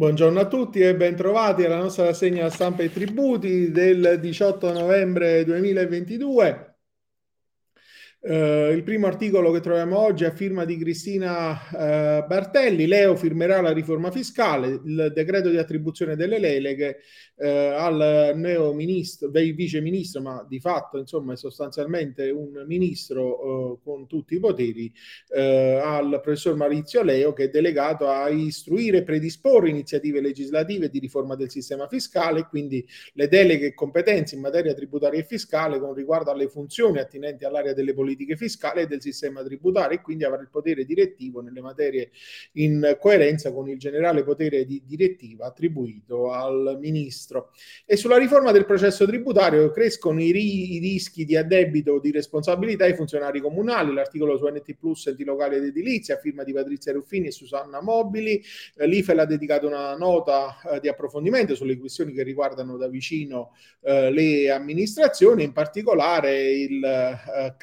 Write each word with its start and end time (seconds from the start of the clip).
Buongiorno 0.00 0.40
a 0.40 0.46
tutti 0.46 0.80
e 0.80 0.96
bentrovati 0.96 1.62
alla 1.62 1.76
nostra 1.76 2.06
rassegna 2.06 2.48
stampa 2.48 2.82
e 2.82 2.90
tributi 2.90 3.70
del 3.70 4.16
18 4.18 4.72
novembre 4.72 5.44
2022. 5.44 6.69
Uh, 8.22 8.72
il 8.72 8.82
primo 8.82 9.06
articolo 9.06 9.50
che 9.50 9.60
troviamo 9.60 9.98
oggi 9.98 10.24
è 10.24 10.26
a 10.26 10.32
firma 10.32 10.66
di 10.66 10.76
Cristina 10.76 11.52
uh, 11.52 12.26
Bartelli. 12.26 12.86
Leo 12.86 13.16
firmerà 13.16 13.62
la 13.62 13.72
riforma 13.72 14.10
fiscale, 14.10 14.78
il 14.84 15.10
decreto 15.14 15.48
di 15.48 15.56
attribuzione 15.56 16.16
delle 16.16 16.38
deleghe 16.38 16.98
uh, 17.36 17.46
al 17.46 18.32
neo 18.36 18.74
ministro, 18.74 19.30
vice 19.30 19.80
ministro, 19.80 20.20
ma 20.20 20.44
di 20.46 20.60
fatto 20.60 20.98
insomma 20.98 21.32
è 21.32 21.36
sostanzialmente 21.36 22.28
un 22.28 22.62
ministro 22.66 23.80
con 23.82 24.06
tutti 24.06 24.34
i 24.34 24.38
poteri, 24.38 24.92
al 25.32 26.20
professor 26.22 26.54
Maurizio 26.56 27.02
Leo 27.02 27.32
che 27.32 27.44
è 27.44 27.48
delegato 27.48 28.08
a 28.08 28.28
istruire 28.28 28.98
e 28.98 29.02
predisporre 29.02 29.70
iniziative 29.70 30.20
legislative 30.20 30.90
di 30.90 30.98
riforma 30.98 31.36
del 31.36 31.48
sistema 31.48 31.88
fiscale, 31.88 32.46
quindi 32.50 32.86
le 33.14 33.28
deleghe 33.28 33.68
e 33.68 33.74
competenze 33.74 34.34
in 34.34 34.42
materia 34.42 34.74
tributaria 34.74 35.20
e 35.20 35.24
fiscale 35.24 35.78
con 35.78 35.94
riguardo 35.94 36.30
alle 36.30 36.48
funzioni 36.48 36.98
attinenti 36.98 37.46
all'area 37.46 37.72
delle 37.72 37.94
politiche 37.94 38.08
politiche 38.10 38.36
fiscali 38.36 38.82
e 38.82 38.86
del 38.86 39.00
sistema 39.00 39.42
tributario 39.42 39.96
e 39.96 40.02
quindi 40.02 40.24
avrà 40.24 40.40
il 40.40 40.48
potere 40.50 40.84
direttivo 40.84 41.40
nelle 41.40 41.60
materie 41.60 42.10
in 42.54 42.96
coerenza 42.98 43.52
con 43.52 43.68
il 43.68 43.78
generale 43.78 44.24
potere 44.24 44.64
di 44.64 44.82
direttiva 44.84 45.46
attribuito 45.46 46.32
al 46.32 46.76
ministro. 46.80 47.52
E 47.86 47.96
sulla 47.96 48.18
riforma 48.18 48.50
del 48.50 48.66
processo 48.66 49.06
tributario 49.06 49.70
crescono 49.70 50.20
i, 50.20 50.32
ri- 50.32 50.74
i 50.74 50.78
rischi 50.78 51.24
di 51.24 51.36
addebito 51.36 51.98
di 52.00 52.10
responsabilità 52.10 52.84
ai 52.84 52.94
funzionari 52.94 53.40
comunali, 53.40 53.94
l'articolo 53.94 54.36
su 54.36 54.46
NT 54.46 54.74
Plus 54.74 55.06
enti 55.06 55.24
locali 55.24 55.56
ed 55.56 55.64
edilizia, 55.64 56.18
firma 56.18 56.42
di 56.42 56.52
Patrizia 56.52 56.92
Ruffini 56.92 57.28
e 57.28 57.32
Susanna 57.32 57.80
Mobili, 57.80 58.42
eh, 58.76 58.86
l'IFEL 58.86 59.20
ha 59.20 59.24
dedicato 59.24 59.66
una 59.66 59.96
nota 59.96 60.58
eh, 60.62 60.80
di 60.80 60.88
approfondimento 60.88 61.54
sulle 61.54 61.78
questioni 61.78 62.12
che 62.12 62.22
riguardano 62.22 62.76
da 62.76 62.88
vicino 62.88 63.54
eh, 63.82 64.10
le 64.10 64.50
amministrazioni, 64.50 65.44
in 65.44 65.52
particolare 65.52 66.50
il 66.50 66.82
eh, 66.82 67.54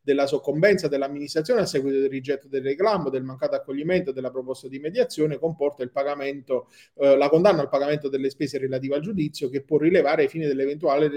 della 0.00 0.26
soccombenza 0.26 0.88
dell'amministrazione 0.88 1.60
a 1.60 1.66
seguito 1.66 1.98
del 1.98 2.08
rigetto 2.08 2.48
del 2.48 2.62
reclamo, 2.62 3.10
del 3.10 3.22
mancato 3.22 3.54
accoglimento 3.54 4.12
della 4.12 4.30
proposta 4.30 4.68
di 4.68 4.78
mediazione 4.78 5.38
comporta 5.38 5.82
il 5.82 5.90
pagamento, 5.90 6.68
eh, 6.94 7.16
la 7.16 7.28
condanna 7.28 7.62
al 7.62 7.68
pagamento 7.68 8.08
delle 8.08 8.30
spese 8.30 8.58
relative 8.58 8.96
al 8.96 9.00
giudizio 9.00 9.48
che 9.48 9.62
può 9.62 9.78
rilevare 9.78 10.22
ai 10.22 10.28
fini 10.28 10.46
dell'eventuale 10.46 11.08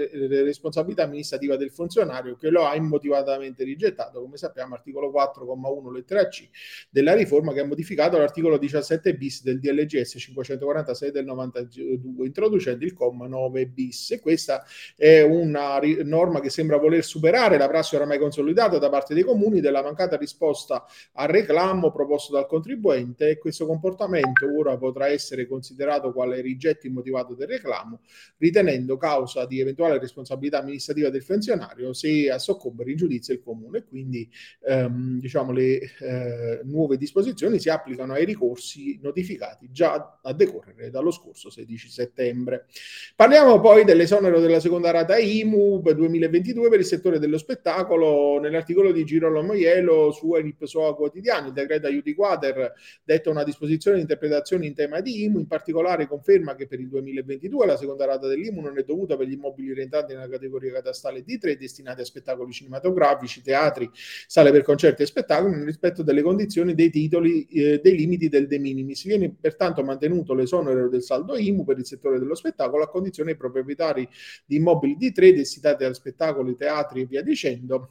responsabilità 0.42 1.04
amministrativa 1.04 1.56
del 1.56 1.70
funzionario 1.70 2.36
che 2.36 2.50
lo 2.50 2.66
ha 2.66 2.74
immotivatamente 2.74 3.64
rigettato, 3.64 4.20
come 4.20 4.36
sappiamo 4.36 4.74
articolo 4.74 5.10
4,1 5.10 5.92
lettera 5.92 6.28
C 6.28 6.48
della 6.90 7.14
riforma 7.14 7.52
che 7.52 7.60
ha 7.60 7.64
modificato 7.64 8.18
l'articolo 8.18 8.58
17 8.58 9.14
bis 9.14 9.42
del 9.42 9.60
DLGS 9.60 10.16
546 10.18 11.10
del 11.10 11.24
92 11.24 12.26
introducendo 12.26 12.84
il 12.84 12.92
comma 12.92 13.26
9 13.26 13.66
bis. 13.66 14.18
Questa 14.20 14.64
è 14.96 15.22
una 15.22 15.78
ri- 15.78 16.04
norma 16.04 16.40
che 16.40 16.50
sembra 16.50 16.76
voler 16.76 17.04
superare 17.04 17.58
la 17.58 17.68
prassi 17.68 17.94
oramai 17.94 18.18
consolidata 18.18 18.35
consolidata 18.36 18.78
da 18.78 18.90
parte 18.90 19.14
dei 19.14 19.22
comuni 19.22 19.60
della 19.60 19.82
mancata 19.82 20.16
risposta 20.16 20.84
al 21.14 21.28
reclamo 21.28 21.90
proposto 21.90 22.32
dal 22.32 22.46
contribuente 22.46 23.30
e 23.30 23.38
questo 23.38 23.64
comportamento 23.66 24.46
ora 24.54 24.76
potrà 24.76 25.08
essere 25.08 25.46
considerato 25.46 26.12
quale 26.12 26.42
rigetto 26.42 26.86
immotivato 26.86 27.34
del 27.34 27.48
reclamo, 27.48 28.00
ritenendo 28.36 28.98
causa 28.98 29.46
di 29.46 29.60
eventuale 29.60 29.98
responsabilità 29.98 30.58
amministrativa 30.58 31.08
del 31.08 31.22
funzionario 31.22 31.94
se 31.94 32.30
a 32.30 32.38
soccombere 32.38 32.90
in 32.90 32.96
giudizio 32.96 33.32
il 33.32 33.42
comune. 33.42 33.84
Quindi 33.84 34.28
ehm, 34.66 35.18
diciamo, 35.18 35.52
le 35.52 35.80
eh, 36.00 36.60
nuove 36.64 36.98
disposizioni 36.98 37.58
si 37.58 37.70
applicano 37.70 38.12
ai 38.12 38.26
ricorsi 38.26 38.98
notificati 39.02 39.68
già 39.70 40.18
a 40.22 40.32
decorrere 40.34 40.90
dallo 40.90 41.10
scorso 41.10 41.48
16 41.48 41.88
settembre. 41.88 42.66
Parliamo 43.14 43.60
poi 43.60 43.84
dell'esonero 43.84 44.40
della 44.40 44.60
seconda 44.60 44.90
rata 44.90 45.16
IMU 45.16 45.80
2022 45.80 46.68
per 46.68 46.80
il 46.80 46.84
settore 46.84 47.18
dello 47.18 47.38
spettacolo 47.38 48.25
nell'articolo 48.40 48.92
di 48.92 49.04
Girolamo 49.04 49.54
Ielo 49.54 50.10
su 50.10 50.34
Enip 50.34 50.64
Soa 50.64 50.94
Quotidiano, 50.94 51.48
il 51.48 51.52
decreto 51.52 51.86
aiuti 51.86 52.14
quater 52.14 52.72
detta 53.02 53.30
una 53.30 53.44
disposizione 53.44 53.96
di 53.96 54.02
interpretazione 54.02 54.66
in 54.66 54.74
tema 54.74 55.00
di 55.00 55.24
IMU, 55.24 55.38
in 55.38 55.46
particolare 55.46 56.06
conferma 56.06 56.54
che 56.54 56.66
per 56.66 56.80
il 56.80 56.88
2022 56.88 57.66
la 57.66 57.76
seconda 57.76 58.04
rata 58.04 58.26
dell'IMU 58.26 58.60
non 58.60 58.78
è 58.78 58.82
dovuta 58.82 59.16
per 59.16 59.26
gli 59.26 59.32
immobili 59.32 59.72
rientranti 59.72 60.14
nella 60.14 60.28
categoria 60.28 60.72
catastale 60.72 61.24
D3 61.24 61.56
destinati 61.56 62.00
a 62.00 62.04
spettacoli 62.04 62.52
cinematografici, 62.52 63.42
teatri, 63.42 63.90
sale 63.92 64.50
per 64.50 64.62
concerti 64.62 65.02
e 65.02 65.06
spettacoli 65.06 65.54
nel 65.54 65.64
rispetto 65.64 66.02
delle 66.02 66.22
condizioni 66.22 66.74
dei 66.74 66.90
titoli 66.90 67.44
eh, 67.46 67.80
dei 67.82 67.96
limiti 67.96 68.28
del 68.28 68.46
de 68.46 68.58
minimis. 68.58 69.04
Viene 69.04 69.34
pertanto 69.40 69.82
mantenuto 69.82 70.34
l'esonero 70.34 70.88
del 70.88 71.02
saldo 71.02 71.36
IMU 71.36 71.64
per 71.64 71.78
il 71.78 71.86
settore 71.86 72.18
dello 72.18 72.34
spettacolo 72.34 72.82
a 72.82 72.88
condizione 72.88 73.30
che 73.30 73.36
i 73.36 73.38
proprietari 73.38 74.08
di 74.44 74.56
immobili 74.56 74.96
D3 74.98 75.34
destinati 75.34 75.84
a 75.84 75.92
spettacoli, 75.92 76.56
teatri 76.56 77.02
e 77.02 77.06
via 77.06 77.22
dicendo 77.22 77.90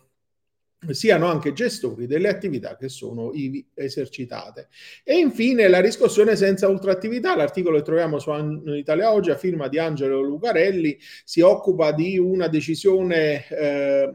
siano 0.90 1.28
anche 1.28 1.54
gestori 1.54 2.08
delle 2.08 2.30
attività 2.30 2.76
che 2.76 2.90
sono 2.90 3.32
esercitate. 3.74 4.68
E 5.04 5.18
infine 5.18 5.68
la 5.68 5.80
riscossione 5.80 6.36
senza 6.36 6.68
ultrattività, 6.68 7.36
l'articolo 7.36 7.78
che 7.78 7.84
troviamo 7.84 8.20
su 8.20 8.32
Italia 8.68 9.12
Oggi 9.12 9.32
a 9.32 9.38
firma 9.38 9.68
di 9.68 9.80
Angelo 9.80 10.22
Lucarelli 10.22 10.98
si 11.24 11.42
occupa 11.42 11.92
di 11.92 12.18
una 12.18 12.48
decisione 12.48 13.48
eh, 13.48 14.12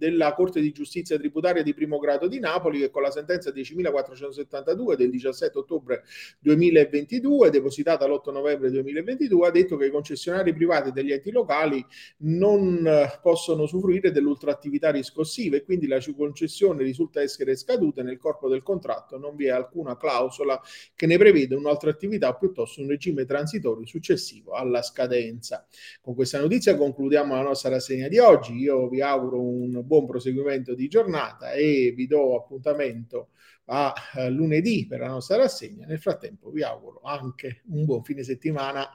della 0.00 0.32
Corte 0.32 0.62
di 0.62 0.72
Giustizia 0.72 1.18
Tributaria 1.18 1.62
di 1.62 1.74
primo 1.74 1.98
grado 1.98 2.26
di 2.26 2.38
Napoli 2.38 2.78
che 2.78 2.88
con 2.90 3.02
la 3.02 3.10
sentenza 3.10 3.50
10.472 3.50 4.94
del 4.94 5.10
17 5.10 5.58
ottobre 5.58 6.04
2022 6.38 7.50
depositata 7.50 8.06
l'8 8.06 8.32
novembre 8.32 8.70
2022 8.70 9.46
ha 9.46 9.50
detto 9.50 9.76
che 9.76 9.86
i 9.86 9.90
concessionari 9.90 10.54
privati 10.54 10.90
degli 10.90 11.12
enti 11.12 11.30
locali 11.30 11.84
non 12.20 12.86
eh, 12.86 13.18
possono 13.20 13.64
usufruire 13.64 14.10
dell'ultrattività 14.10 14.90
riscossiva 14.90 15.56
e 15.56 15.64
quindi 15.64 15.86
la 15.86 15.98
concessione 16.16 16.82
risulta 16.82 17.20
essere 17.20 17.54
scaduta 17.54 18.02
nel 18.02 18.16
corpo 18.16 18.48
del 18.48 18.62
contratto 18.62 19.18
non 19.18 19.36
vi 19.36 19.46
è 19.46 19.50
alcuna 19.50 19.98
clausola 19.98 20.58
che 20.94 21.04
ne 21.04 21.18
prevede 21.18 21.54
un'altra 21.54 21.90
attività 21.90 22.30
o 22.30 22.38
piuttosto 22.38 22.80
un 22.80 22.88
regime 22.88 23.26
transitorio 23.26 23.84
successivo 23.84 24.52
alla 24.52 24.80
scadenza. 24.80 25.66
Con 26.00 26.14
questa 26.14 26.40
notizia 26.40 26.74
concludiamo 26.74 27.34
la 27.34 27.42
nostra 27.42 27.68
rassegna 27.68 28.08
di 28.08 28.18
oggi. 28.18 28.54
Io 28.56 28.88
vi 28.88 29.02
auguro 29.02 29.42
un 29.42 29.82
proseguimento 30.06 30.74
di 30.74 30.88
giornata 30.88 31.52
e 31.52 31.92
vi 31.96 32.06
do 32.06 32.36
appuntamento 32.36 33.30
a, 33.66 33.92
a 34.12 34.28
lunedì 34.28 34.86
per 34.86 35.00
la 35.00 35.08
nostra 35.08 35.36
rassegna. 35.36 35.86
Nel 35.86 36.00
frattempo 36.00 36.50
vi 36.50 36.62
auguro 36.62 37.00
anche 37.02 37.62
un 37.66 37.84
buon 37.84 38.02
fine 38.02 38.22
settimana. 38.22 38.88